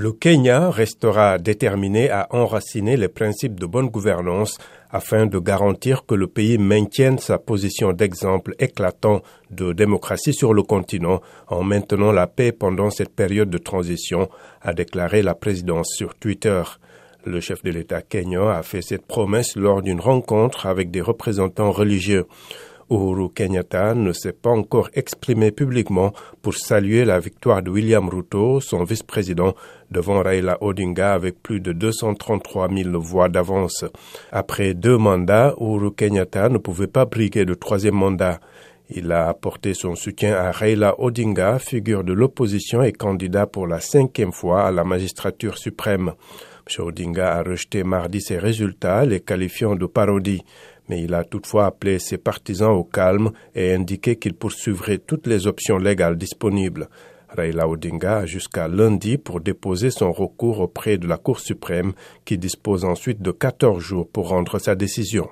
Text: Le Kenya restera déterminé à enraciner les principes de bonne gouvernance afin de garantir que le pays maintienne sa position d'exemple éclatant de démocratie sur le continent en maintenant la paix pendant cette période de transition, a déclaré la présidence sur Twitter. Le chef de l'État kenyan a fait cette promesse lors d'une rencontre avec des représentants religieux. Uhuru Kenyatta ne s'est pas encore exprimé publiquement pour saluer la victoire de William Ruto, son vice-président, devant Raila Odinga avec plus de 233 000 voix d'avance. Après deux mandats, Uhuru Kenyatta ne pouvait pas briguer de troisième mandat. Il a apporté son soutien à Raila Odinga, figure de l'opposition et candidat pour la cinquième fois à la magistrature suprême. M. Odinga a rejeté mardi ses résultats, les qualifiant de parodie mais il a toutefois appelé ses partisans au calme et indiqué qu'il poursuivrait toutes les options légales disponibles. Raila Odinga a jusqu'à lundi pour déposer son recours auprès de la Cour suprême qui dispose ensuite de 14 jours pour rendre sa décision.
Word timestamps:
Le 0.00 0.12
Kenya 0.12 0.70
restera 0.70 1.38
déterminé 1.38 2.08
à 2.08 2.28
enraciner 2.30 2.96
les 2.96 3.08
principes 3.08 3.58
de 3.58 3.66
bonne 3.66 3.88
gouvernance 3.88 4.56
afin 4.92 5.26
de 5.26 5.40
garantir 5.40 6.06
que 6.06 6.14
le 6.14 6.28
pays 6.28 6.56
maintienne 6.56 7.18
sa 7.18 7.36
position 7.36 7.92
d'exemple 7.92 8.54
éclatant 8.60 9.22
de 9.50 9.72
démocratie 9.72 10.32
sur 10.32 10.54
le 10.54 10.62
continent 10.62 11.20
en 11.48 11.64
maintenant 11.64 12.12
la 12.12 12.28
paix 12.28 12.52
pendant 12.52 12.90
cette 12.90 13.12
période 13.12 13.50
de 13.50 13.58
transition, 13.58 14.28
a 14.62 14.72
déclaré 14.72 15.20
la 15.20 15.34
présidence 15.34 15.88
sur 15.96 16.14
Twitter. 16.14 16.62
Le 17.24 17.40
chef 17.40 17.64
de 17.64 17.70
l'État 17.72 18.00
kenyan 18.00 18.46
a 18.46 18.62
fait 18.62 18.82
cette 18.82 19.04
promesse 19.04 19.56
lors 19.56 19.82
d'une 19.82 19.98
rencontre 19.98 20.66
avec 20.66 20.92
des 20.92 21.00
représentants 21.00 21.72
religieux. 21.72 22.28
Uhuru 22.90 23.28
Kenyatta 23.30 23.94
ne 23.94 24.12
s'est 24.12 24.32
pas 24.32 24.50
encore 24.50 24.88
exprimé 24.94 25.50
publiquement 25.50 26.12
pour 26.42 26.54
saluer 26.54 27.04
la 27.04 27.20
victoire 27.20 27.62
de 27.62 27.70
William 27.70 28.08
Ruto, 28.08 28.60
son 28.60 28.84
vice-président, 28.84 29.54
devant 29.90 30.22
Raila 30.22 30.58
Odinga 30.62 31.12
avec 31.12 31.42
plus 31.42 31.60
de 31.60 31.72
233 31.72 32.68
000 32.70 33.00
voix 33.00 33.28
d'avance. 33.28 33.84
Après 34.32 34.74
deux 34.74 34.96
mandats, 34.96 35.54
Uhuru 35.60 35.92
Kenyatta 35.92 36.48
ne 36.48 36.58
pouvait 36.58 36.86
pas 36.86 37.04
briguer 37.04 37.44
de 37.44 37.54
troisième 37.54 37.94
mandat. 37.94 38.40
Il 38.90 39.12
a 39.12 39.28
apporté 39.28 39.74
son 39.74 39.94
soutien 39.94 40.34
à 40.34 40.50
Raila 40.50 40.98
Odinga, 40.98 41.58
figure 41.58 42.04
de 42.04 42.14
l'opposition 42.14 42.82
et 42.82 42.92
candidat 42.92 43.46
pour 43.46 43.66
la 43.66 43.80
cinquième 43.80 44.32
fois 44.32 44.66
à 44.66 44.70
la 44.70 44.82
magistrature 44.82 45.58
suprême. 45.58 46.12
M. 46.66 46.84
Odinga 46.86 47.34
a 47.34 47.42
rejeté 47.42 47.84
mardi 47.84 48.22
ses 48.22 48.38
résultats, 48.38 49.04
les 49.04 49.20
qualifiant 49.20 49.76
de 49.76 49.84
parodie 49.84 50.42
mais 50.88 51.02
il 51.02 51.14
a 51.14 51.24
toutefois 51.24 51.66
appelé 51.66 51.98
ses 51.98 52.18
partisans 52.18 52.72
au 52.72 52.84
calme 52.84 53.32
et 53.54 53.74
indiqué 53.74 54.16
qu'il 54.16 54.34
poursuivrait 54.34 54.98
toutes 54.98 55.26
les 55.26 55.46
options 55.46 55.78
légales 55.78 56.16
disponibles. 56.16 56.88
Raila 57.28 57.68
Odinga 57.68 58.18
a 58.18 58.26
jusqu'à 58.26 58.68
lundi 58.68 59.18
pour 59.18 59.40
déposer 59.40 59.90
son 59.90 60.12
recours 60.12 60.60
auprès 60.60 60.96
de 60.96 61.06
la 61.06 61.18
Cour 61.18 61.40
suprême 61.40 61.92
qui 62.24 62.38
dispose 62.38 62.84
ensuite 62.84 63.20
de 63.20 63.30
14 63.30 63.82
jours 63.82 64.08
pour 64.08 64.28
rendre 64.28 64.58
sa 64.58 64.74
décision. 64.74 65.28